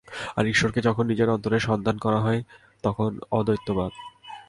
[0.37, 2.41] আর ঈশ্বরকে যখন নিজের অন্তরে সন্ধান করা হয়,
[2.83, 3.09] তখন
[3.31, 3.91] অদ্বৈতবাদ।